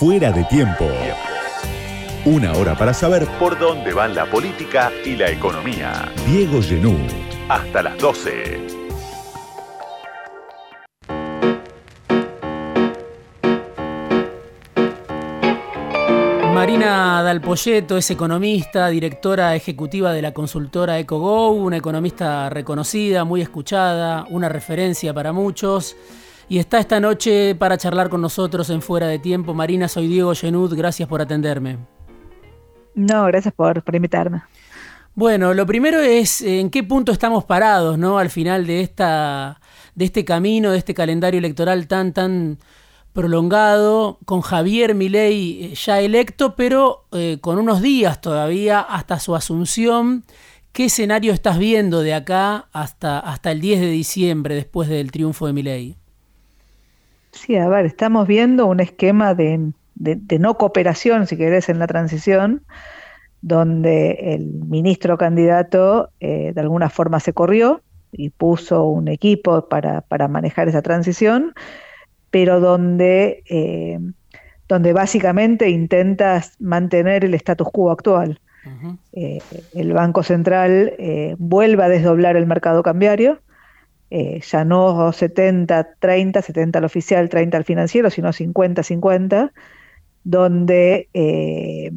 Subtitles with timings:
[0.00, 0.88] Fuera de tiempo.
[2.24, 6.10] Una hora para saber por dónde van la política y la economía.
[6.26, 6.96] Diego Genú.
[7.50, 8.66] Hasta las 12.
[16.54, 24.24] Marina Dalpolleto es economista, directora ejecutiva de la consultora EcoGo, una economista reconocida, muy escuchada,
[24.30, 25.94] una referencia para muchos.
[26.50, 29.54] Y está esta noche para charlar con nosotros en Fuera de Tiempo.
[29.54, 31.78] Marina, soy Diego Genud, gracias por atenderme.
[32.96, 34.42] No, gracias por, invitarme.
[35.14, 38.18] Bueno, lo primero es en qué punto estamos parados, ¿no?
[38.18, 39.60] Al final de esta,
[39.94, 42.58] de este camino, de este calendario electoral tan, tan
[43.12, 49.36] prolongado, con Javier Milei eh, ya electo, pero eh, con unos días todavía hasta su
[49.36, 50.24] asunción.
[50.72, 55.46] ¿Qué escenario estás viendo de acá hasta, hasta el 10 de diciembre, después del triunfo
[55.46, 55.99] de Milei?
[57.32, 61.86] Sí, a ver, estamos viendo un esquema de, de, no cooperación, si querés, en la
[61.86, 62.62] transición,
[63.42, 70.00] donde el ministro candidato eh, de alguna forma se corrió y puso un equipo para,
[70.00, 71.54] para manejar esa transición,
[72.30, 74.00] pero donde, eh,
[74.68, 78.40] donde básicamente intentas mantener el status quo actual.
[79.12, 79.38] Eh,
[79.74, 80.92] el Banco Central
[81.38, 83.40] vuelve a desdoblar el mercado cambiario,
[84.10, 89.52] ya no 70-30, 70 al oficial, 30 al financiero, sino 50-50,
[90.24, 91.92] donde eh,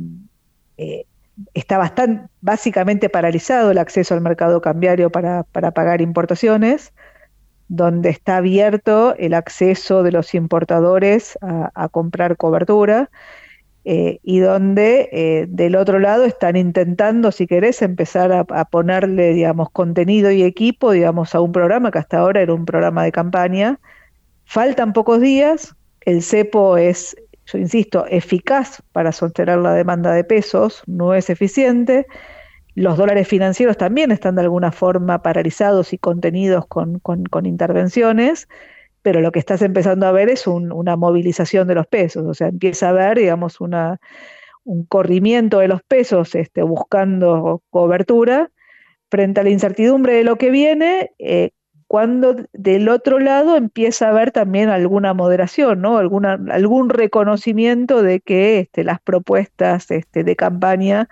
[0.77, 1.05] eh,
[1.53, 6.93] está bastante, básicamente paralizado el acceso al mercado cambiario para, pagar importaciones,
[7.67, 13.09] donde está abierto el acceso de los importadores a, comprar cobertura.
[13.85, 20.31] Eh, y donde del otro lado están intentando, si querés, empezar a, ponerle, digamos, contenido
[20.31, 23.79] y equipo, digamos, a un programa que hasta ahora era un programa de campaña.
[24.45, 30.83] Faltan pocos días, el cepo es yo insisto, eficaz para sostener la demanda de pesos,
[30.87, 32.07] no es eficiente.
[32.75, 37.01] Los dólares financieros también están de alguna forma paralizados y contenidos con,
[37.43, 38.47] intervenciones,
[39.03, 42.47] pero lo que estás empezando a ver es una movilización de los pesos, o sea,
[42.47, 43.99] empieza a haber, digamos, una,
[44.63, 48.49] un corrimiento de los pesos este, buscando cobertura
[49.11, 51.51] frente a la incertidumbre de lo que viene, eh,
[51.87, 55.99] cuando del otro lado empieza a haber también alguna moderación, ¿no?
[55.99, 61.09] Alguna, algún reconocimiento de que este, las propuestas este, de campaña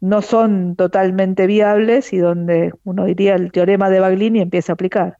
[0.00, 5.18] no son totalmente viables y donde uno diría el teorema de Baglini empieza a aplicar.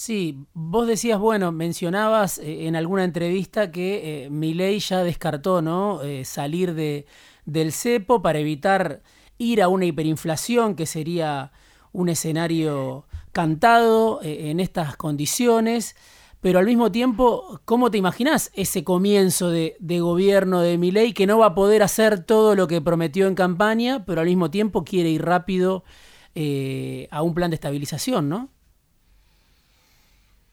[0.00, 6.02] Sí, vos decías, bueno, mencionabas eh, en alguna entrevista que eh, Milei ya descartó, ¿no?
[6.02, 7.04] Eh, salir de,
[7.46, 9.02] del cepo para evitar
[9.38, 11.50] ir a una hiperinflación que sería
[11.90, 15.96] un escenario cantado eh, en estas condiciones,
[16.40, 21.38] pero al mismo tiempo, ¿cómo te imaginas ese comienzo de, gobierno de Milei que no
[21.38, 25.10] va a poder hacer todo lo que prometió en campaña, pero al mismo tiempo quiere
[25.10, 25.82] ir rápido
[27.10, 28.57] a un plan de estabilización, ¿no?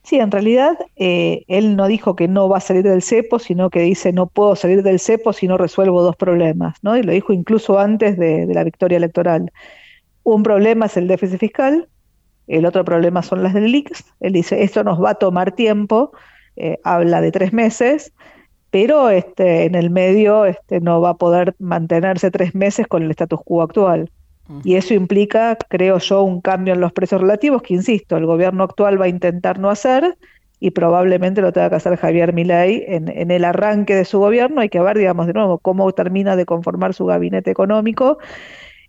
[0.06, 3.72] Sí, en realidad eh, él no dijo que no va a salir del cepo, sino
[3.72, 6.96] que dice no puedo salir del cepo si no resuelvo dos problemas, ¿no?
[6.96, 9.52] Y lo dijo incluso antes de, la victoria electoral.
[10.24, 11.90] Un problema es el déficit fiscal,
[12.48, 14.06] el otro problema son las LIX.
[14.20, 16.12] Él dice, esto nos va a tomar tiempo,
[16.56, 18.14] eh, habla de tres meses,
[18.70, 23.10] pero este, en el medio este, no va a poder mantenerse tres meses con el
[23.12, 24.12] status quo actual.
[24.64, 28.64] Y eso implica, creo yo, un cambio en los precios relativos que, insisto, el gobierno
[28.64, 30.18] actual va a intentar no hacer
[30.60, 34.62] y probablemente lo tenga que hacer Javier Milei en, en el arranque de su gobierno.
[34.62, 38.20] Hay que ver, digamos, de nuevo, cómo termina de conformar su gabinete económico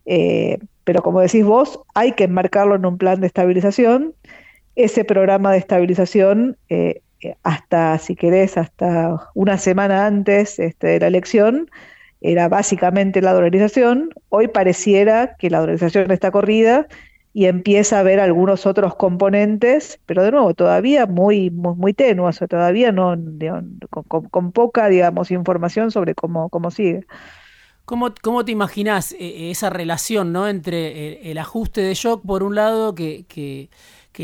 [0.07, 4.15] eh, pero como decís vos, hay que enmarcarlo en un plan de estabilización.
[4.77, 7.03] Ese programa de estabilización, eh,
[7.43, 11.69] hasta, si querés, hasta una semana antes este, de la elección,
[12.21, 14.11] era básicamente la dolarización.
[14.29, 16.87] Hoy pareciera que la dolarización está corrida
[17.33, 22.41] y empieza a haber algunos otros componentes, pero de nuevo, todavía muy, muy, muy tenues,
[22.49, 23.15] todavía no,
[23.91, 27.07] con, poca, digamos, información sobre cómo, cómo sigue.
[27.87, 28.11] ¿Cómo,
[28.45, 30.49] te imaginas eh, esa relación ¿no?
[30.49, 33.69] entre eh, el, ajuste de shock, por un lado, que,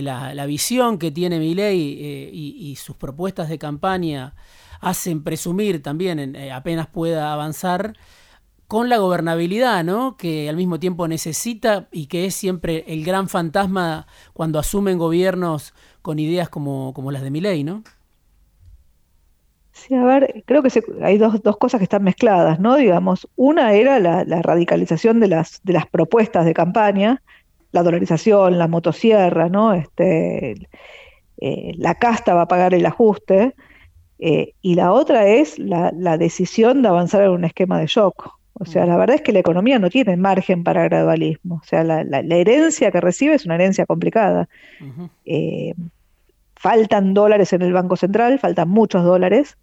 [0.01, 4.35] la, visión que tiene Milei eh, y, sus propuestas de campaña
[4.81, 7.95] hacen presumir también, apenas pueda avanzar,
[8.73, 10.17] con la gobernabilidad, ¿no?
[10.17, 15.75] que al mismo tiempo necesita y que es siempre el gran fantasma cuando asumen gobiernos
[16.01, 17.83] con ideas como, como las de Milei, ¿no?
[19.73, 20.71] Sí, a ver, creo que
[21.03, 22.77] hay dos, dos, cosas que están mezcladas, ¿no?
[22.77, 27.23] Digamos, una era la, radicalización de las, de las propuestas de campaña,
[27.73, 29.75] la dolarización, la motosierra, ¿no?
[29.75, 30.69] Este,
[31.39, 33.55] eh, la casta va a pagar el ajuste.
[34.19, 38.39] Eh, y la otra es la, decisión de avanzar en un esquema de shock.
[38.53, 41.57] O sea, la verdad es que la economía no tiene margen para gradualismo.
[41.57, 44.49] O sea, la, herencia que recibe es una herencia complicada.
[45.25, 45.75] Eh,
[46.55, 49.59] faltan dólares en el Banco Central, faltan muchos dólares.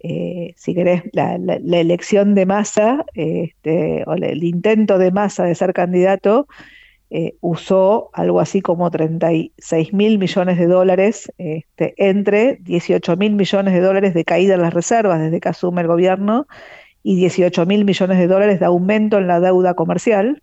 [0.00, 5.72] Eh, si querés, la, elección de masa, este, o el intento de masa de ser
[5.72, 6.46] candidato,
[7.08, 13.74] eh, usó algo así como 36 mil millones de dólares, este, entre 18 mil millones
[13.74, 16.48] de dólares de caída en las reservas desde que asume el gobierno
[17.04, 20.42] y 18 mil millones de dólares de aumento en la deuda comercial.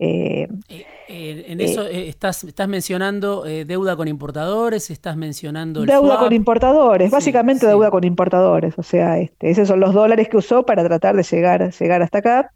[0.00, 5.84] Eh, eh, en eso estás, estás mencionando deuda con importadores, estás mencionando...
[5.86, 10.38] deuda con importadores, básicamente deuda con importadores, o sea, este, esos son los dólares que
[10.38, 12.50] usó para tratar de llegar, llegar hasta acá.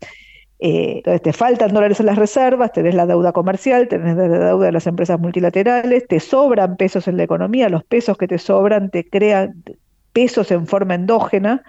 [0.61, 4.67] Eh, entonces te faltan dólares en las reservas, tenés la deuda comercial, tenés la deuda
[4.67, 8.91] de las empresas multilaterales, te sobran pesos en la economía, los pesos que te sobran
[8.91, 9.63] te crean
[10.13, 11.63] pesos en forma endógena,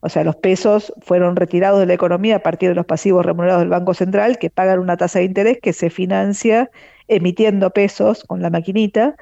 [0.00, 3.62] o sea, los pesos fueron retirados de la economía a partir de los pasivos remunerados
[3.62, 6.70] del Banco Central que pagan una tasa de interés que se financia
[7.08, 9.16] emitiendo pesos con la maquinita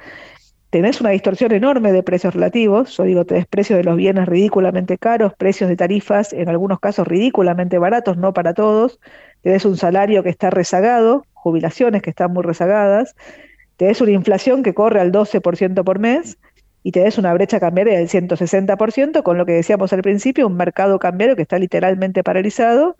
[0.75, 4.97] tenés una distorsión enorme de precios relativos, yo digo, tenés precios de los bienes ridículamente
[4.97, 8.99] caros, precios de tarifas en algunos casos ridículamente baratos, no para todos,
[9.41, 13.15] tenés un salario que está rezagado, jubilaciones que están muy rezagadas,
[13.77, 16.37] tenés una inflación que corre al 12% por mes
[16.83, 20.99] y tenés una brecha cambiaria del 160%, con lo que decíamos al principio, un mercado
[20.99, 22.97] cambiario que está literalmente paralizado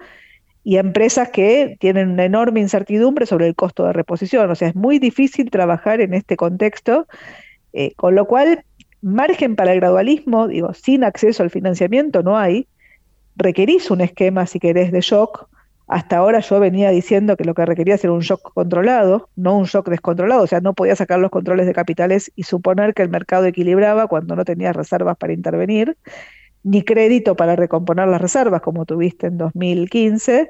[0.64, 4.50] y empresas que tienen una enorme incertidumbre sobre el costo de reposición.
[4.50, 7.06] O sea, es muy difícil trabajar en este contexto
[7.76, 8.64] eh, con lo cual,
[9.02, 12.68] margen para el gradualismo, digo, sin acceso al financiamiento no hay.
[13.36, 15.50] Requerís un esquema, si querés, de shock.
[15.88, 19.66] Hasta ahora yo venía diciendo que lo que requería era un shock controlado, no un
[19.66, 20.44] shock descontrolado.
[20.44, 24.08] O sea, no podía sacar los controles de capitales y suponer que el mercado equilibraba
[24.08, 25.98] cuando no tenías reservas para intervenir,
[26.64, 30.50] ni crédito para recomponer las reservas, como tuviste en 2015.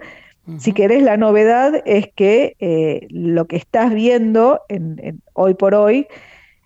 [0.59, 6.07] Si querés, la novedad es que eh, lo que estás viendo en, hoy por hoy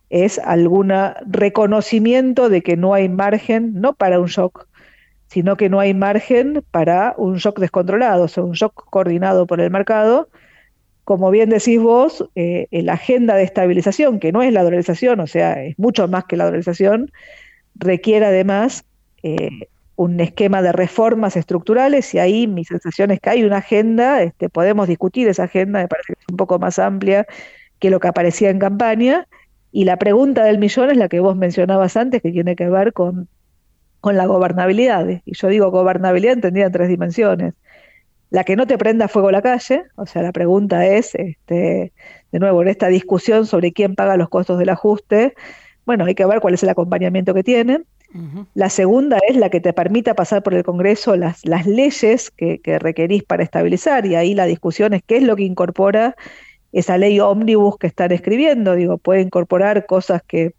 [0.09, 0.91] es algún
[1.27, 4.67] reconocimiento de que no hay margen, no para un shock,
[5.27, 9.61] sino que no hay margen para un shock descontrolado, o sea, un shock coordinado por
[9.61, 10.29] el mercado.
[11.03, 15.27] Como bien decís vos, eh, la agenda de estabilización, que no es la dolarización, o
[15.27, 17.11] sea, es mucho más que la dolarización,
[17.75, 18.85] requiere además
[19.23, 24.23] eh, un esquema de reformas estructurales y ahí mi sensación es que hay una agenda,
[24.23, 27.27] este, podemos discutir esa agenda, me parece que es un poco más amplia
[27.79, 29.27] que lo que aparecía en campaña,
[29.71, 32.94] y la pregunta del millón es la que vos mencionabas antes, que tiene que ver
[32.94, 33.27] con,
[34.01, 35.07] con la gobernabilidad.
[35.25, 37.54] Y yo digo gobernabilidad entendida en tres dimensiones.
[38.31, 41.94] La que no te prenda fuego la calle, o sea, la pregunta es, este,
[42.31, 45.33] de nuevo, en esta discusión sobre quién paga los costos del ajuste,
[45.86, 47.86] bueno, hay que ver cuál es el acompañamiento que tienen.
[48.56, 52.60] La segunda es la que te permita pasar por el Congreso las, las leyes que,
[52.60, 56.16] que requerís para estabilizar, y ahí la discusión es qué es lo que incorpora
[56.71, 60.54] esa ley ómnibus que están escribiendo, digo, puede incorporar cosas que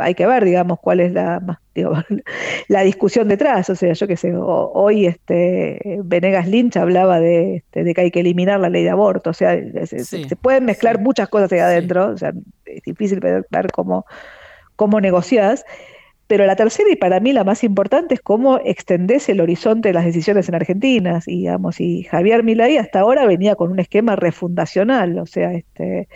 [0.00, 1.58] hay que ver, digamos, cuál es la,
[2.68, 3.70] la discusión detrás.
[3.70, 8.10] O sea, yo qué sé, hoy este Venegas Lynch hablaba de, este, de, que hay
[8.10, 9.30] que eliminar la ley de aborto.
[9.30, 12.08] O sea, se, pueden mezclar muchas cosas ahí adentro.
[12.08, 12.32] O sea,
[12.64, 14.06] es difícil ver, cómo,
[14.76, 15.64] cómo negociás.
[16.30, 19.94] Pero la tercera y para mí la más importante es cómo extendés el horizonte de
[19.94, 21.20] las decisiones en Argentina.
[21.26, 26.06] Y, digamos, y Javier Milei hasta ahora venía con un esquema refundacional, o sea, este,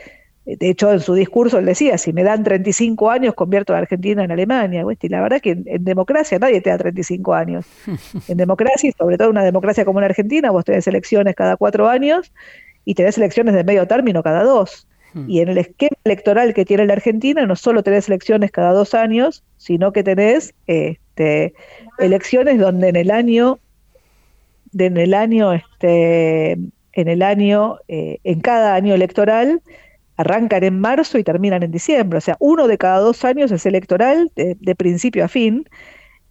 [0.45, 4.23] de hecho en su discurso él decía, si me dan 35 años convierto a Argentina
[4.23, 4.85] en Alemania.
[5.01, 7.67] Y la verdad que en, democracia nadie te da 35 años.
[8.29, 11.57] En democracia, y sobre todo en una democracia como en Argentina, vos tenés elecciones cada
[11.57, 12.33] cuatro años
[12.85, 14.87] y tenés elecciones de medio término cada dos.
[15.15, 15.31] Hmm.
[15.31, 18.95] Y en el esquema electoral que tiene la Argentina, no solo tenés elecciones cada dos
[18.95, 21.55] años, sino que tenés este,
[21.99, 23.59] elecciones donde en el año,
[24.77, 29.63] en el año, este, en el año, eh, en cada año electoral,
[30.17, 32.19] arrancan en marzo y terminan en diciembre.
[32.19, 35.69] O sea, uno de cada dos años es electoral de, principio a fin.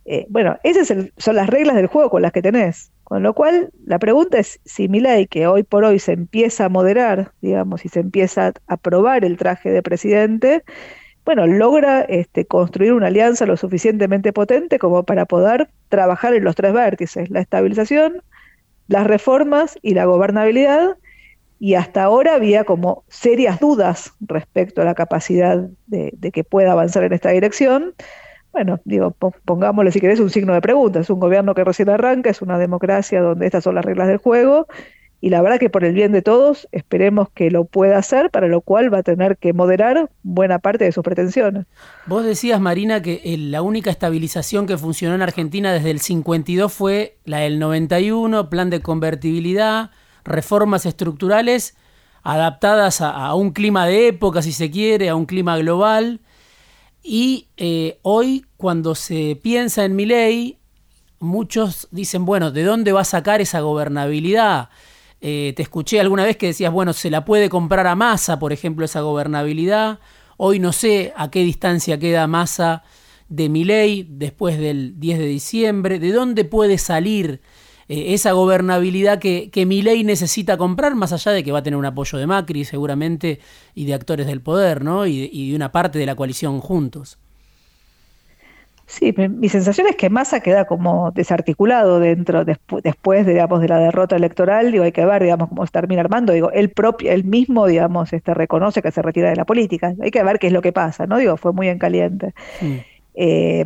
[0.06, 2.93] Eh, bueno, esas son las reglas del juego con las que tenés.
[3.04, 6.66] Con lo cual, la pregunta es si mi ley, que hoy por hoy se empieza
[6.66, 10.64] a moderar, digamos, y se empieza a aprobar el traje de presidente,
[11.26, 16.56] bueno, logra este, construir una alianza lo suficientemente potente como para poder trabajar en los
[16.56, 18.22] tres vértices, la estabilización,
[18.88, 20.98] las reformas y la gobernabilidad,
[21.60, 27.04] y hasta ahora había como serias dudas respecto a la capacidad de que pueda avanzar
[27.04, 27.94] en esta dirección
[28.54, 31.00] bueno, digo, pongámosle si querés un signo de pregunta.
[31.00, 34.18] Es un gobierno que recién arranca, es una democracia donde estas son las reglas del
[34.18, 34.68] juego
[35.24, 38.50] y la verdad que por el bien de todos esperemos que lo pueda hacer, para
[38.50, 41.66] lo cual va a tener que moderar buena parte de sus pretensiones.
[42.08, 46.74] Vos decías, Marina, que eh, la única estabilización que funcionó en Argentina desde el 52
[46.74, 49.92] fue la del 91, plan de convertibilidad,
[50.26, 51.78] reformas estructurales
[52.22, 56.20] adaptadas a, un clima de época, si se quiere, a un clima global.
[57.04, 60.58] Y eh, hoy, cuando se piensa en mi ley,
[61.20, 64.70] muchos dicen, bueno, ¿de dónde va a sacar esa gobernabilidad?
[65.20, 68.54] Eh, te escuché alguna vez que decías, bueno, se la puede comprar a Massa, por
[68.54, 70.00] ejemplo, esa gobernabilidad.
[70.38, 72.84] Hoy no sé a qué distancia queda Massa
[73.28, 76.00] de mi ley después del 10 de diciembre.
[76.00, 77.42] ¿De dónde puede salir
[77.88, 81.78] eh, esa gobernabilidad que, que ley necesita comprar, más allá de que va a tener
[81.78, 83.40] un apoyo de Macri seguramente
[83.76, 85.08] y de actores del poder, ¿no?
[85.08, 87.18] Y, y de una parte de la coalición juntos?
[88.86, 94.16] Sí, mi sensación es que Massa queda como desarticulado dentro, después, digamos, de la derrota
[94.16, 97.66] electoral, digo, hay que ver, digamos, cómo se termina armando, digo, él propio, él mismo,
[97.66, 100.62] digamos, este, reconoce que se retira de la política, hay que ver qué es lo
[100.62, 101.18] que pasa, ¿no?
[101.18, 102.34] Digo, fue muy en caliente.
[103.16, 103.66] Eh,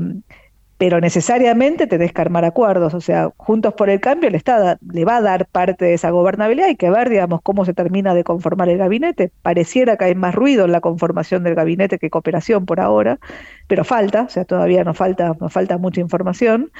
[0.77, 5.05] pero necesariamente tenés que armar acuerdos, o sea, Juntos por el Cambio le, está, le
[5.05, 8.23] va a dar parte de esa gobernabilidad, hay que ver, digamos, cómo se termina de
[8.23, 12.65] conformar el gabinete, pareciera que hay más ruido en la conformación del gabinete que cooperación
[12.67, 13.19] por ahora,
[13.67, 16.71] pero falta, o sea, todavía nos falta, nos falta mucha información,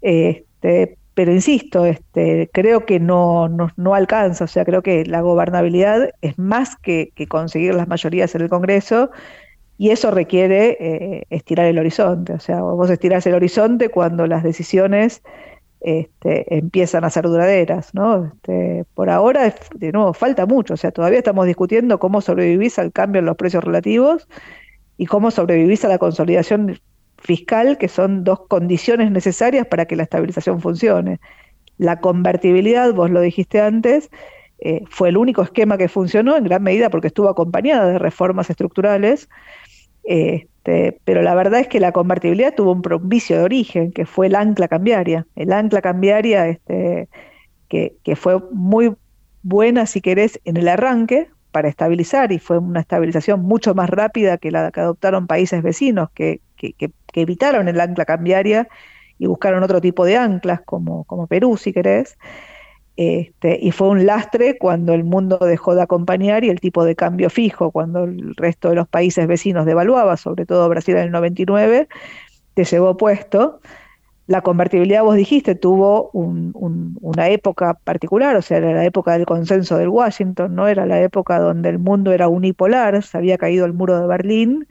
[0.00, 6.10] este, pero insisto, este, creo que no, no, alcanza, o sea, creo que la gobernabilidad
[6.20, 9.10] es más que conseguir las mayorías en el Congreso,
[9.80, 12.34] y eso requiere eh, estirar el horizonte.
[12.34, 15.22] O sea, vos estirás el horizonte cuando las decisiones
[15.80, 17.94] este, empiezan a ser duraderas.
[17.94, 18.26] ¿no?
[18.26, 20.74] Este, por ahora, de nuevo, falta mucho.
[20.74, 24.28] O sea, todavía estamos discutiendo cómo sobrevivís al cambio en los precios relativos
[24.98, 26.78] y cómo sobrevivís a la consolidación
[27.16, 31.20] fiscal, que son dos condiciones necesarias para que la estabilización funcione.
[31.78, 34.10] La convertibilidad, vos lo dijiste antes,
[34.58, 38.50] eh, fue el único esquema que funcionó en gran medida porque estuvo acompañada de reformas
[38.50, 39.30] estructurales
[40.10, 44.26] este, pero la verdad es que la convertibilidad tuvo un, vicio de origen, que fue
[44.26, 45.24] el ancla cambiaria.
[45.36, 47.08] El ancla cambiaria este,
[47.68, 48.96] que, fue muy
[49.44, 54.36] buena, si querés, en el arranque para estabilizar y fue una estabilización mucho más rápida
[54.38, 58.66] que la que adoptaron países vecinos que, que evitaron el ancla cambiaria
[59.16, 62.18] y buscaron otro tipo de anclas, como, como Perú, si querés.
[63.00, 66.94] Este, y fue un lastre cuando el mundo dejó de acompañar y el tipo de
[66.94, 71.10] cambio fijo, cuando el resto de los países vecinos devaluaba, sobre todo Brasil en el
[71.10, 71.88] 99,
[72.52, 73.62] te llevó puesto.
[74.26, 79.78] La convertibilidad, vos dijiste, tuvo una época particular, o sea, era la época del consenso
[79.78, 83.72] del Washington, no era la época donde el mundo era unipolar, se había caído el
[83.72, 84.68] muro de Berlín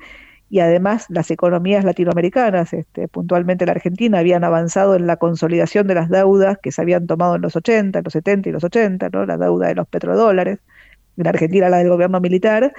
[0.49, 5.93] y además las economías latinoamericanas, este, puntualmente la Argentina, habían avanzado en la consolidación de
[5.93, 9.25] las deudas que se habían tomado en los 80, los 70 y los 80, ¿no?
[9.25, 10.59] la deuda de los petrodólares,
[11.17, 12.73] en Argentina la del gobierno militar,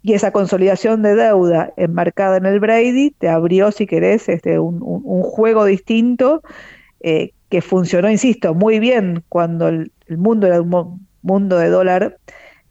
[0.00, 4.80] y esa consolidación de deuda enmarcada en el Brady te abrió, si querés, este, un,
[5.22, 6.42] juego distinto
[7.00, 12.18] eh, que funcionó, insisto, muy bien cuando el, mundo era un mundo de dólar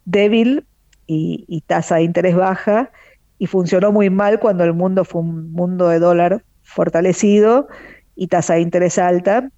[0.05, 0.65] débil
[1.05, 2.91] y tasa de interés baja,
[3.39, 7.67] y funcionó muy mal cuando el mundo fue un mundo de dólar fortalecido
[8.15, 9.50] y tasa de interés alta.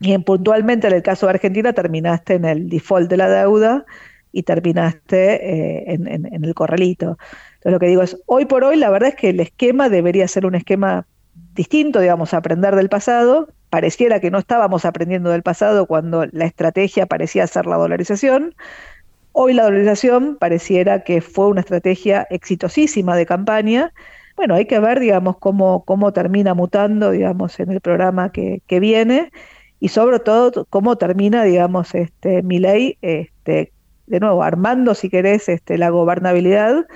[0.00, 3.84] Y en, puntualmente en el caso de Argentina terminaste en el default de la deuda
[4.32, 7.18] y terminaste eh, en, el corralito.
[7.54, 10.26] Entonces lo que digo es, hoy por hoy la verdad es que el esquema debería
[10.28, 11.06] ser un esquema
[11.54, 13.48] distinto, digamos, aprender del pasado.
[13.68, 18.54] Pareciera que no estábamos aprendiendo del pasado cuando la estrategia parecía ser la dolarización,
[19.42, 23.90] Hoy la dolarización pareciera que fue una estrategia exitosísima de campaña.
[24.36, 29.32] Bueno, hay que ver, digamos, cómo, cómo termina mutando, digamos, en el programa que, viene
[29.80, 33.72] y sobre todo cómo termina, digamos, este, mi ley, este,
[34.06, 36.86] de nuevo, armando, si querés, este, la gobernabilidad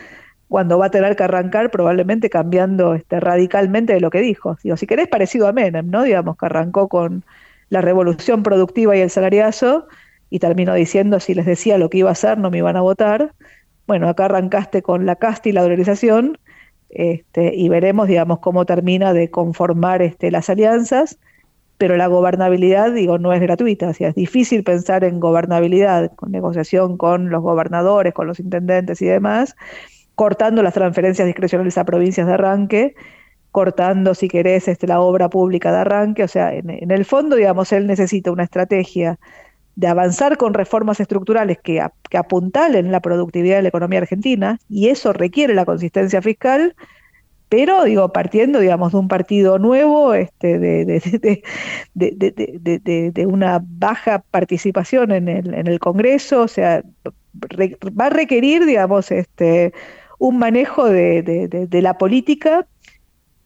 [0.48, 4.58] cuando va a tener que arrancar probablemente cambiando este, radicalmente de lo que dijo.
[4.62, 6.02] Digo, si querés, parecido a Menem, ¿no?
[6.02, 7.24] Digamos, que arrancó con
[7.70, 9.88] la revolución productiva y el salariazo,
[10.34, 12.80] y terminó diciendo si les decía lo que iba a hacer no me iban a
[12.80, 13.34] votar.
[13.86, 16.38] Bueno, acá arrancaste con la casta y la dolarización
[16.88, 21.20] este, y veremos, digamos, cómo termina de conformar este, las alianzas,
[21.78, 26.96] pero la gobernabilidad, digo, no es gratuita, o es difícil pensar en gobernabilidad, con negociación
[26.96, 29.54] con los gobernadores, con los intendentes y demás,
[30.16, 32.94] cortando las transferencias discrecionales a provincias de arranque,
[33.52, 37.36] cortando, si querés, este, la obra pública de arranque, o sea, en, en el fondo,
[37.36, 39.20] digamos, él necesita una estrategia
[39.76, 41.80] de avanzar con reformas estructurales que,
[42.16, 46.76] apuntalen la productividad de la economía argentina, y eso requiere la consistencia fiscal,
[47.48, 50.84] pero digo, partiendo, digamos, de un partido nuevo, este, de,
[51.94, 56.82] de, una baja participación en el, en el Congreso, o sea,
[57.98, 59.72] va a requerir, digamos, este,
[60.18, 62.66] un manejo de, la política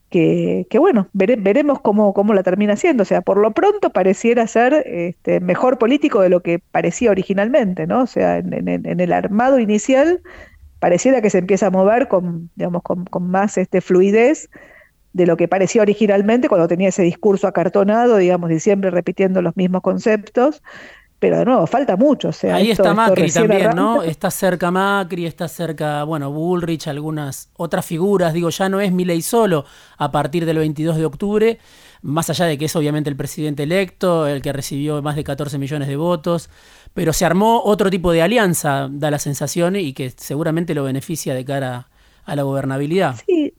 [0.09, 3.03] que, bueno, veremos cómo, cómo, la termina siendo.
[3.03, 7.85] O sea, por lo pronto pareciera ser este, mejor político de lo que parecía originalmente,
[7.85, 8.03] ¿no?
[8.03, 10.21] O sea, en, el armado inicial
[10.79, 14.49] pareciera que se empieza a mover con, digamos, con, más este, fluidez
[15.13, 19.55] de lo que parecía originalmente cuando tenía ese discurso acartonado, digamos, y siempre repitiendo los
[19.57, 20.63] mismos conceptos.
[21.19, 22.31] Pero de nuevo, falta mucho.
[22.31, 24.01] sea, Ahí está Macri también, ¿no?
[24.01, 28.33] Está cerca Macri, está cerca, bueno, Bullrich, algunas otras figuras.
[28.33, 29.65] Digo, ya no es ley solo
[29.97, 31.59] a partir del 22 de octubre,
[32.01, 35.57] más allá de que es obviamente el presidente electo, el que recibió más de 14
[35.57, 36.49] millones de votos
[36.93, 41.33] pero se armó otro tipo de alianza, da la sensación, y que seguramente lo beneficia
[41.33, 41.87] de cara
[42.25, 43.15] a la gobernabilidad.
[43.25, 43.53] Sí,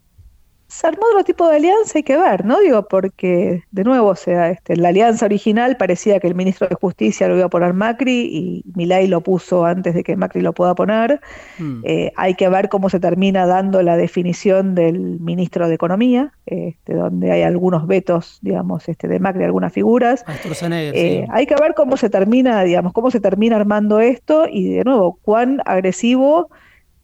[0.70, 2.60] se armó otro tipo de alianza, hay que ver, ¿no?
[2.60, 6.76] Digo, porque, de nuevo, o sea, este, la alianza original parecía que el ministro de
[6.76, 10.52] Justicia lo iba a poner Macri y Milay lo puso antes de que Macri lo
[10.52, 11.20] pueda poner.
[11.58, 11.80] Hmm.
[11.84, 16.94] Eh, hay que ver cómo se termina dando la definición del ministro de Economía, este,
[16.94, 20.24] donde hay algunos vetos, digamos, este, de Macri, algunas figuras.
[20.70, 24.84] Eh, hay que ver cómo se termina, digamos, cómo se termina armando esto y, de
[24.84, 26.48] nuevo, cuán agresivo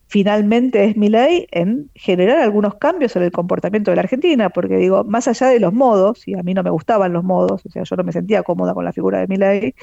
[0.06, 4.76] finalmente es mi ley en generar algunos cambios en el comportamiento de la Argentina, porque
[4.76, 7.68] digo, más allá de los modos, y a mí no me gustaban los modos, o
[7.68, 9.74] sea, yo no me sentía cómoda con la figura de mi ley,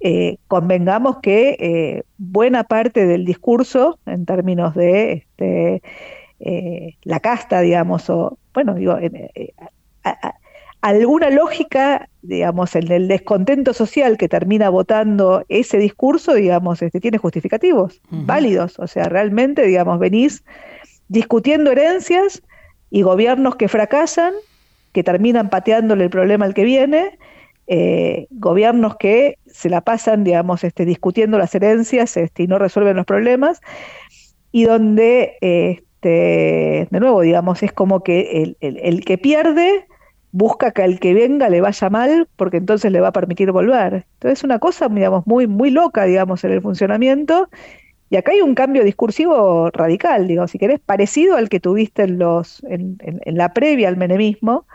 [0.00, 5.82] eh, convengamos que eh, buena parte del discurso, en términos de este,
[6.40, 8.98] eh, la casta, digamos, o, bueno, digo,
[10.84, 17.16] alguna lógica, digamos, en el descontento social que termina votando ese discurso, digamos, este, tiene
[17.16, 18.78] justificativos válidos.
[18.78, 20.44] O sea, realmente, digamos, venís
[21.08, 22.42] discutiendo herencias
[22.90, 24.34] y gobiernos que fracasan,
[24.92, 27.18] que terminan pateándole el problema al que viene,
[27.66, 32.96] eh, gobiernos que se la pasan, digamos, este, discutiendo las herencias este, y no resuelven
[32.96, 33.62] los problemas,
[34.52, 39.86] y donde, este, de nuevo, digamos, es como que el que pierde
[40.34, 44.04] busca que al que venga le vaya mal porque entonces le va a permitir volver.
[44.14, 47.48] Entonces es una cosa, digamos, muy, muy loca, digamos, en el funcionamiento.
[48.10, 52.18] Y acá hay un cambio discursivo radical, digo, si querés, parecido al que tuviste en,
[52.18, 54.66] los, en, la previa al menemismo,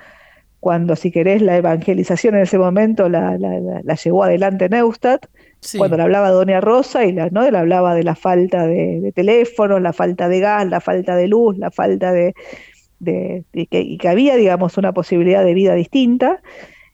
[0.61, 5.25] cuando, si querés, la evangelización en ese momento la, la, llevó adelante Neustadt,
[5.77, 7.49] cuando le hablaba Doña Rosa y la, ¿no?
[7.49, 11.27] le hablaba de la falta de, de teléfonos, la falta de gas, la falta de
[11.27, 12.33] luz, la falta de,
[12.99, 16.41] de, que, y que había, digamos, una posibilidad de vida distinta.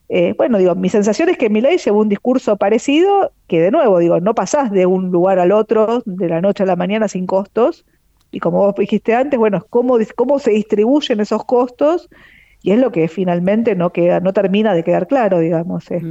[0.07, 3.99] Eh, bueno, digo, mi sensación es que Milei llevó un discurso parecido, que de nuevo,
[3.99, 7.25] digo, no pasás de un lugar al otro de la noche a la mañana sin
[7.25, 7.85] costos,
[8.31, 12.09] y como vos dijiste antes, bueno, cómo, cómo se distribuyen esos costos
[12.65, 15.83] y es lo que finalmente no queda, no termina de quedar claro, digamos.
[15.83, 16.01] Este.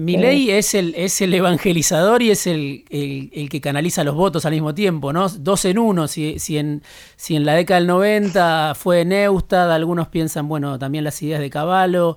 [0.51, 4.73] Es el, es el evangelizador y es el, el, que canaliza los votos al mismo
[4.73, 5.29] tiempo, ¿no?
[5.29, 6.83] Dos en uno, si, si, en,
[7.17, 11.51] si en la década del 90 fue Neustad, algunos piensan, bueno, también las ideas de
[11.51, 12.17] Caballo,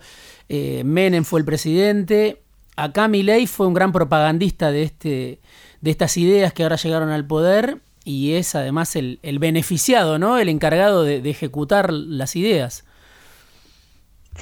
[0.49, 2.43] eh, Menem fue el presidente,
[2.75, 5.39] acá ley fue un gran propagandista de, este,
[5.81, 10.37] de estas ideas que ahora llegaron al poder y es además el, el beneficiado, ¿no?
[10.37, 12.85] El encargado de ejecutar las ideas.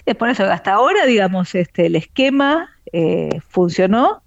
[0.05, 4.21] Sí, por eso, hasta ahora, digamos, este, el esquema eh, funcionó.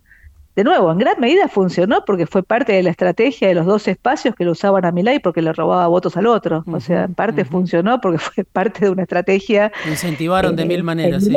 [0.57, 3.87] De nuevo, en gran medida funcionó porque fue parte de la estrategia de los dos
[3.87, 6.65] espacios que lo usaban a Milay porque le robaba votos al otro.
[6.67, 9.71] o sea, en parte funcionó porque fue parte de una estrategia.
[9.89, 11.29] Incentivaron de mil maneras,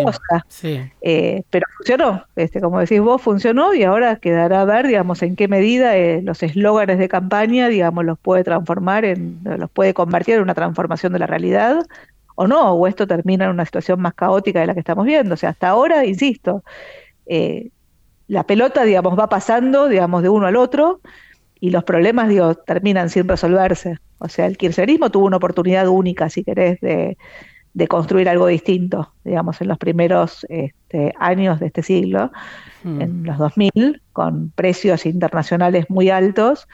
[0.48, 0.82] sí.
[1.04, 5.36] Eh, pero funcionó, este, como decís vos, funcionó y ahora quedará a ver, digamos, en
[5.36, 10.38] qué medida eh, los eslóganes de campaña, digamos, los puede transformar en, los puede convertir
[10.38, 11.86] en una transformación de la realidad
[12.42, 15.36] o no, o esto termina en una situación más caótica de la que estamos viendo.
[15.36, 16.64] O sea, hasta ahora, insisto,
[17.26, 17.70] eh,
[18.28, 21.02] la pelota, digamos, va pasando, digamos, de uno al otro
[21.60, 23.98] y los problemas, digo, terminan sin resolverse.
[24.18, 27.18] O sea, el kirchnerismo tuvo una oportunidad única, si querés, de,
[27.88, 32.32] construir algo distinto, digamos, en los primeros este, años de este siglo,
[32.84, 33.02] hmm.
[33.02, 36.68] en los 2000, con precios internacionales muy altos,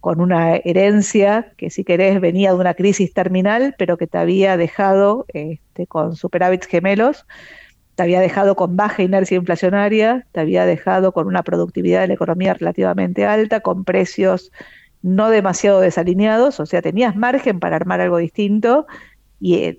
[0.00, 4.56] con una herencia que si querés venía de una crisis terminal, pero que te había
[4.56, 7.26] dejado este, con superávits gemelos,
[7.94, 12.14] te había dejado con baja inercia inflacionaria, te había dejado con una productividad de la
[12.14, 14.52] economía relativamente alta, con precios
[15.02, 18.86] no demasiado desalineados, o sea, tenías margen para armar algo distinto
[19.40, 19.78] y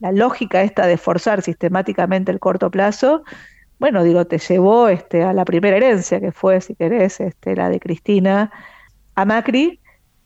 [0.00, 3.22] la lógica esta de forzar sistemáticamente el corto plazo,
[3.78, 7.68] bueno, digo, te llevó este, a la primera herencia, que fue, si querés, este, la
[7.68, 8.50] de Cristina,
[9.16, 9.80] a Macri,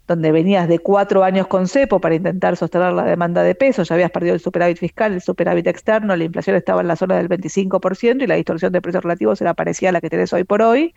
[0.06, 3.94] donde venías de cuatro años con cepo para intentar sostener la demanda de pesos, ya
[3.94, 7.28] habías perdido el superávit fiscal, el superávit externo, la inflación estaba en la zona del
[7.28, 10.62] 25% y la distorsión de precios relativos era parecida a la que tenés hoy por
[10.62, 10.94] hoy.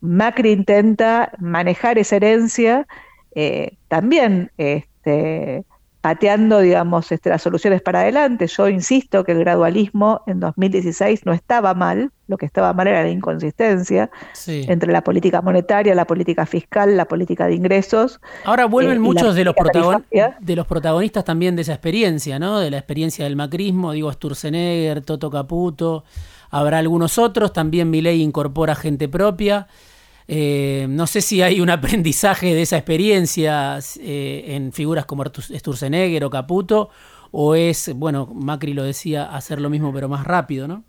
[0.00, 2.86] Macri intenta manejar esa herencia
[3.34, 5.64] eh, también este,
[6.00, 8.46] pateando, digamos, este, las soluciones para adelante.
[8.46, 13.02] Yo insisto que el gradualismo en 2016 no estaba mal, lo que estaba mal era
[13.02, 14.10] la inconsistencia
[14.46, 18.20] entre la política monetaria, la política fiscal, la política de ingresos.
[18.44, 19.54] Ahora vuelven eh, muchos de los,
[20.40, 22.60] de los protagonistas también de esa experiencia, ¿no?
[22.60, 26.04] De la experiencia del macrismo, digo, Sturzenegger, Toto Caputo,
[26.50, 29.66] habrá algunos otros, también Milei incorpora gente propia.
[30.32, 36.22] Eh, no sé si hay un aprendizaje de esa experiencia eh, en figuras como Sturzenegger
[36.22, 36.90] o Caputo,
[37.32, 40.84] o es, bueno, Macri lo decía, hacer lo mismo pero más rápido, ¿no?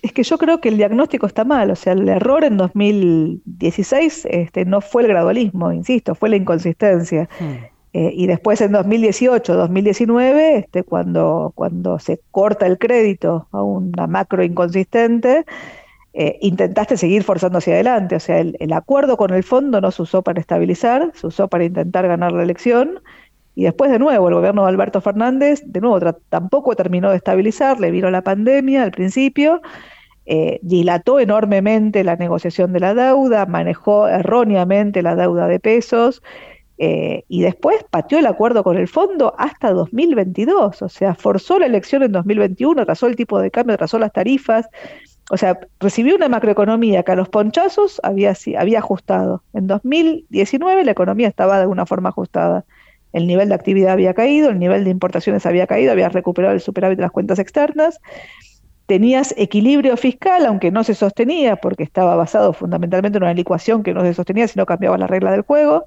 [0.00, 4.28] Es que yo creo que el diagnóstico está mal, o sea, el error en 2016
[4.30, 7.28] este, no fue el gradualismo, insisto, fue la inconsistencia.
[7.40, 7.64] Hmm.
[7.92, 14.06] Eh, y después en 2018, 2019, este, cuando, cuando se corta el crédito a una
[14.06, 15.44] macro inconsistente,
[16.12, 18.16] eh, intentaste seguir forzando hacia adelante.
[18.16, 21.64] O sea, el, acuerdo con el fondo no se usó para estabilizar, se usó para
[21.64, 23.00] intentar ganar la elección.
[23.54, 27.78] Y después de nuevo, el gobierno de Alberto Fernández, de nuevo, tampoco terminó de estabilizar,
[27.80, 29.60] le vino la pandemia al principio,
[30.26, 36.22] eh, dilató enormemente la negociación de la deuda, manejó erróneamente la deuda de pesos.
[36.82, 41.66] Eh, y después pateó el acuerdo con el fondo hasta 2022, o sea, forzó la
[41.66, 44.66] elección en 2021, atrasó el tipo de cambio, atrasó las tarifas,
[45.32, 49.44] o sea, recibió una macroeconomía que a los ponchazos había, había ajustado.
[49.52, 52.64] En 2019 la economía estaba de alguna forma ajustada.
[53.12, 56.60] El nivel de actividad había caído, el nivel de importaciones había caído, había recuperado el
[56.60, 58.00] superávit de las cuentas externas.
[58.86, 63.94] Tenías equilibrio fiscal, aunque no se sostenía, porque estaba basado fundamentalmente en una licuación que
[63.94, 65.84] no se sostenía si no cambiaba la regla del juego.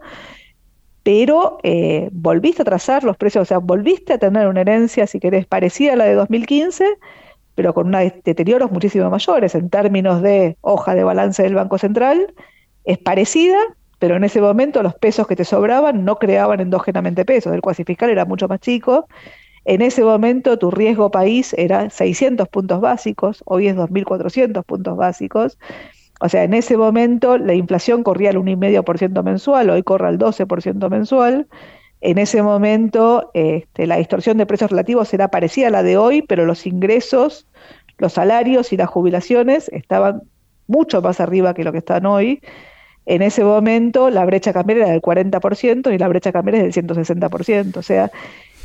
[1.03, 5.19] Pero eh, volviste a trazar los precios, o sea, volviste a tener una herencia, si
[5.19, 6.85] querés, parecida a la de 2015
[7.55, 12.33] pero con unos deterioros muchísimo mayores en términos de hoja de balance del Banco Central,
[12.83, 13.57] es parecida,
[13.99, 17.83] pero en ese momento los pesos que te sobraban no creaban endógenamente pesos, el cuasi
[17.83, 19.07] fiscal era mucho más chico.
[19.65, 25.57] En ese momento tu riesgo país era 600 puntos básicos, hoy es 2.400 puntos básicos.
[26.19, 30.89] O sea, en ese momento la inflación corría al 1,5% mensual, hoy corre al 12%
[30.89, 31.47] mensual
[32.03, 36.21] en ese momento este, la distorsión de precios relativos era parecida a la de hoy,
[36.21, 37.47] pero los ingresos,
[37.97, 40.23] los salarios y las jubilaciones estaban
[40.67, 42.41] mucho más arriba que lo que están hoy.
[43.05, 46.85] En ese momento la brecha cambiaria era del 40% y la brecha cambiaria es del
[46.85, 47.77] 160%.
[47.77, 48.11] O sea,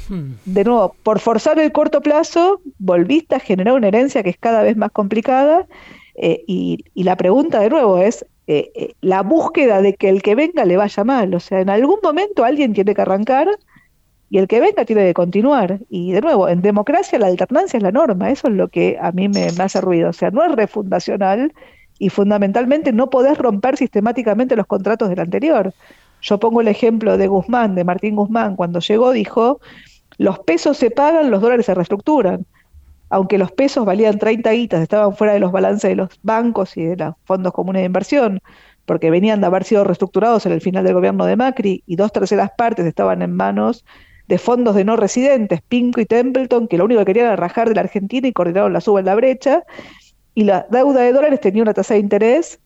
[0.09, 0.33] hmm.
[0.45, 4.65] de nuevo, por forzar el corto plazo, volviste a generar una herencia que es cada
[4.65, 5.69] vez más complicada.
[6.17, 10.23] Eh, y, y la pregunta de nuevo es, eh, eh, la búsqueda de que el
[10.23, 11.35] que venga le vaya mal.
[11.35, 13.47] O sea, en algún momento alguien tiene que arrancar
[14.31, 15.81] y el que venga tiene que continuar.
[15.91, 19.13] Y de nuevo, en democracia la alternancia es la norma, eso es lo que a
[19.13, 20.09] mí me, hace ruido.
[20.09, 21.53] O sea, no es refundacional
[21.99, 25.75] y fundamentalmente no podés romper sistemáticamente los contratos del anterior.
[26.23, 29.61] Yo pongo el ejemplo de Guzmán, de Martín Guzmán, cuando llegó dijo,
[30.17, 32.47] los pesos se pagan, los dólares se reestructuran
[33.11, 36.85] aunque los pesos valían 30 guitas, estaban fuera de los balances de los bancos y
[36.85, 38.41] de los fondos comunes de inversión,
[38.85, 42.13] porque venían de haber sido reestructurados en el final del gobierno de Macri, y dos
[42.13, 43.85] terceras partes estaban en manos
[44.29, 47.69] de fondos de no residentes, Pinco y Templeton, que lo único que querían era rajar
[47.69, 49.65] de la Argentina y coordinaron la suba en la brecha,
[50.35, 52.61] y la deuda de dólares tenía una tasa de interés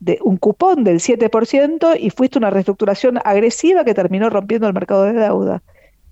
[0.00, 5.04] de un cupón del 7% y fuiste una reestructuración agresiva que terminó rompiendo el mercado
[5.04, 5.62] de deuda.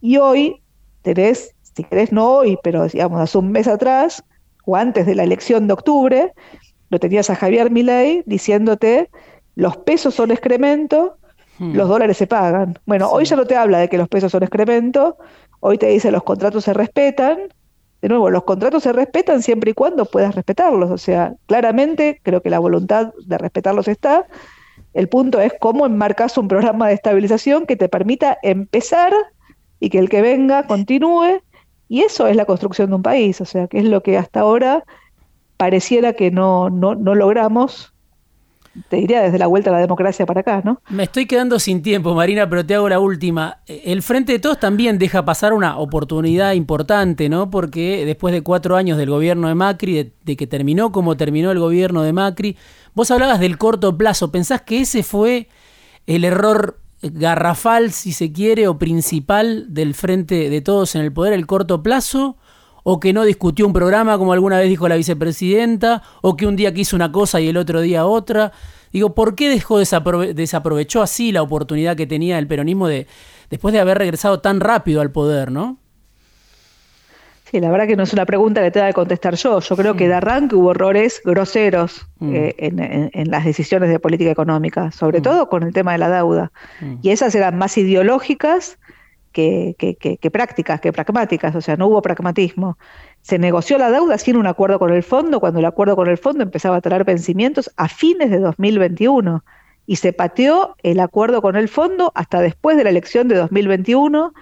[0.00, 0.62] Y hoy
[1.02, 4.24] tenés si querés no hoy, pero digamos hace un mes atrás,
[4.64, 6.32] o antes de la elección de octubre,
[6.90, 9.10] lo tenías a Javier Milei diciéndote,
[9.54, 11.16] los pesos son excremento,
[11.58, 11.74] hmm.
[11.74, 12.78] los dólares se pagan.
[12.86, 15.16] Bueno, hoy ya no te habla de que los pesos son excremento,
[15.60, 17.48] hoy te dice los contratos se respetan.
[18.00, 20.90] De nuevo, los contratos se respetan siempre y cuando puedas respetarlos.
[20.90, 24.26] O sea, claramente creo que la voluntad de respetarlos está.
[24.92, 29.12] El punto es cómo enmarcas un programa de estabilización que te permita empezar
[29.78, 31.40] y que el que venga continúe
[31.92, 34.40] y eso es la construcción de un país, o sea, que es lo que hasta
[34.40, 34.82] ahora
[35.58, 37.92] pareciera que no, no, logramos,
[38.88, 40.80] te diría desde la vuelta a la democracia para acá, ¿no?
[40.88, 43.58] Me estoy quedando sin tiempo, Marina, pero te hago la última.
[43.66, 47.50] El Frente de Todos también deja pasar una oportunidad importante, ¿no?
[47.50, 51.50] Porque después de cuatro años del gobierno de Macri, de, de que terminó como terminó
[51.50, 52.56] el gobierno de Macri,
[52.94, 54.32] vos hablabas del corto plazo.
[54.32, 55.48] ¿Pensás que ese fue
[56.06, 61.32] el error garrafal, si se quiere, o principal del frente de todos en el poder,
[61.32, 62.36] el corto plazo,
[62.84, 66.56] o que no discutió un programa como alguna vez dijo la vicepresidenta, o que un
[66.56, 68.52] día quiso una cosa y el otro día otra.
[68.92, 73.06] Digo, ¿por qué dejó desaprovechó así la oportunidad que tenía el peronismo de
[73.50, 75.81] después de haber regresado tan rápido al poder, ¿no?
[77.52, 79.60] Sí, la verdad que no es una pregunta que tenga que contestar yo.
[79.60, 82.34] Yo creo que de arranque hubo errores groseros mm.
[82.34, 82.54] eh,
[83.12, 85.22] en, las decisiones de política económica, sobre mm.
[85.22, 86.50] todo con el tema de la deuda.
[86.80, 86.94] Mm.
[87.02, 88.78] Y esas eran más ideológicas
[89.32, 92.78] que, que, prácticas, que pragmáticas, o sea, no hubo pragmatismo.
[93.20, 96.16] Se negoció la deuda sin un acuerdo con el fondo, cuando el acuerdo con el
[96.16, 99.44] fondo empezaba a traer vencimientos a fines de 2021
[99.86, 104.32] y se pateó el acuerdo con el fondo hasta después de la elección de 2021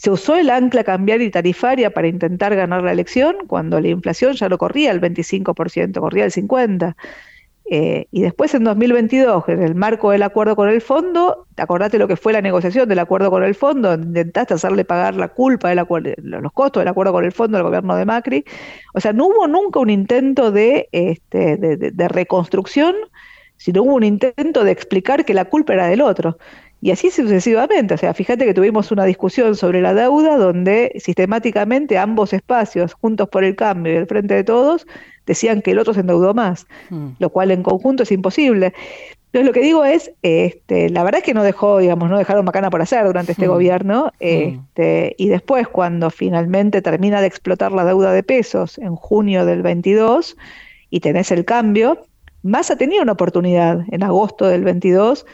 [0.00, 4.32] se usó el ancla cambiaria y tarifaria para intentar ganar la elección cuando la inflación
[4.32, 6.94] ya no corría el 25%, corría el 50%.
[7.72, 12.08] Eh, y después en 2022, en el marco del acuerdo con el fondo, acordate lo
[12.08, 15.74] que fue la negociación del acuerdo con el fondo, intentaste hacerle pagar la culpa, de
[15.74, 18.44] los costos del acuerdo con el fondo al gobierno de Macri.
[18.94, 22.94] O sea, no hubo nunca un intento de, este, de reconstrucción,
[23.58, 26.38] sino hubo un intento de explicar que la culpa era del otro.
[26.80, 27.94] Y así sucesivamente.
[27.94, 33.28] O sea, fíjate que tuvimos una discusión sobre la deuda donde sistemáticamente ambos espacios, Juntos
[33.28, 34.86] por el Cambio y el Frente de Todos,
[35.26, 37.10] decían que el otro se endeudó más, hmm.
[37.18, 38.72] lo cual en conjunto es imposible.
[39.26, 42.44] Entonces lo que digo es, este, la verdad es que no dejó, digamos, no dejaron
[42.44, 43.50] macana por hacer durante este hmm.
[43.50, 44.10] gobierno, hmm.
[44.20, 49.62] este, y después cuando finalmente termina de explotar la deuda de pesos en junio del
[49.62, 50.36] 22
[50.88, 52.06] y tenés el cambio,
[52.42, 55.26] Massa tenía una oportunidad en agosto del 22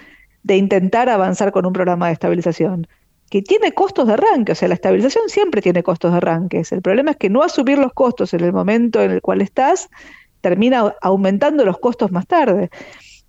[0.47, 2.87] de intentar avanzar con un programa de estabilización,
[3.31, 6.71] que tiene costos de arranque, o sea, la estabilización siempre tiene costos de arranques.
[6.71, 9.91] El problema es que no asumir los costos en el momento en el cual estás
[10.43, 12.71] termina aumentando los costos más tarde.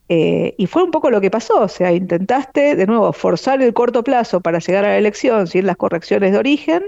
[0.09, 3.73] Eh, y fue un poco lo que pasó, o sea, intentaste de nuevo forzar el
[3.73, 6.83] corto plazo para llegar a la elección sin las correcciones de origen,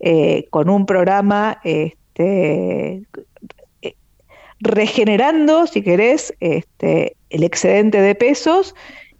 [0.00, 3.02] eh, con un programa este,
[3.80, 3.94] eh,
[4.60, 8.74] regenerando, si querés, este, el excedente de pesos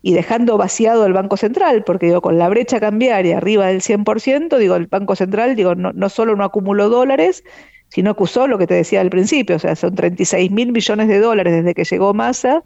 [0.07, 4.59] y dejando vaciado el Banco Central, porque digo, con la brecha cambiaria arriba del 100%,
[4.59, 7.43] digo, el Banco Central, digo, no, no solo no acumuló dólares,
[7.89, 11.09] sino que usó lo que te decía al principio, o sea, son 36 mil millones
[11.09, 12.63] de dólares desde que llegó Massa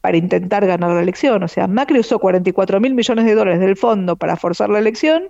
[0.00, 1.42] para intentar ganar la elección.
[1.42, 5.24] O sea, Macri usó 44 mil millones de dólares del fondo para forzar la elección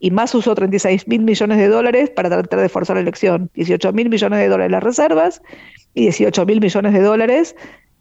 [0.00, 3.50] y Massa usó 36 mil millones de dólares para tratar de forzar la elección.
[3.52, 5.42] 18 mil millones de dólares las reservas
[5.92, 7.56] y 18 mil millones de dólares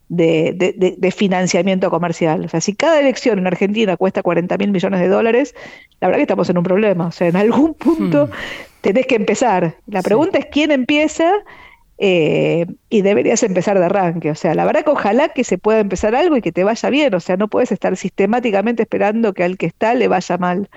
[0.10, 2.46] de, financiamiento comercial.
[2.46, 5.56] O sea, si cada elección en Argentina cuesta 40 mil millones de dólares,
[6.00, 7.08] la verdad que estamos en un problema.
[7.08, 8.82] O sea, en algún punto hmm.
[8.82, 9.76] tenés que empezar.
[9.88, 11.32] La pregunta es quién empieza
[11.98, 14.32] eh, y deberías empezar de arranque.
[14.32, 16.90] O sea, la verdad que ojalá que se pueda empezar algo y que te vaya
[16.90, 17.14] bien.
[17.14, 20.70] O sea, no puedes estar sistemáticamente esperando que al que está le vaya mal.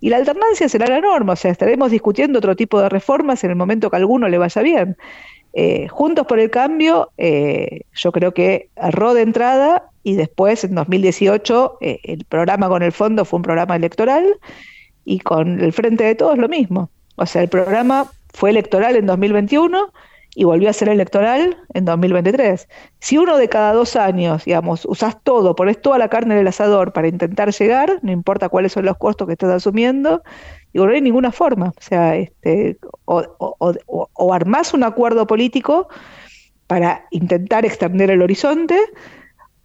[0.00, 1.34] Y la alternancia será la norma.
[1.34, 4.38] O sea, estaremos discutiendo otro tipo de reformas en el momento que a alguno le
[4.38, 4.96] vaya bien.
[5.52, 10.74] Eh, Juntos por el Cambio, eh, yo creo que erró de entrada y después, en
[10.74, 14.38] 2018, eh, el programa con el fondo fue un programa electoral
[15.04, 16.90] y con el Frente de Todos lo mismo.
[17.16, 19.92] O sea, el programa fue electoral en 2021
[20.34, 22.68] y volvió a ser electoral en 2023.
[23.00, 26.48] Si uno de cada dos años, digamos, usás todo, pones toda la carne en el
[26.48, 30.22] asador para intentar llegar, no importa cuáles son los costos que estás asumiendo,
[30.72, 31.68] digo, no hay ninguna forma.
[31.76, 35.88] O sea, este, o, o, o, armás un acuerdo político
[36.66, 38.78] para intentar extender el horizonte,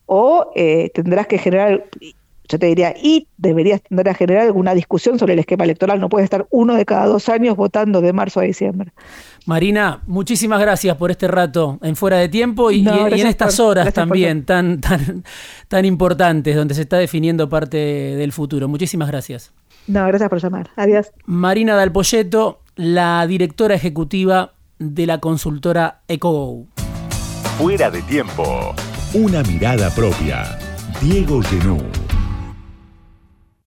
[0.06, 1.86] o eh, tendrás que generar
[2.48, 6.00] yo te diría, y deberías tener a generar alguna discusión sobre el esquema electoral.
[6.00, 8.92] No puedes estar uno de cada dos años votando de marzo a diciembre.
[9.46, 14.44] Marina, muchísimas gracias por este rato en Fuera de Tiempo y, en estas horas también
[14.44, 15.24] tan, tan,
[15.68, 18.68] tan importantes donde se está definiendo parte del futuro.
[18.68, 19.54] Muchísimas gracias.
[19.88, 20.70] No, gracias por llamar.
[20.76, 21.12] Adiós.
[21.26, 26.66] Marina Dalpolleto, la directora ejecutiva de la consultora EcoGo.
[27.58, 28.76] Fuera de Tiempo.
[29.14, 30.60] Una mirada propia.
[31.02, 32.07] Diego Genú.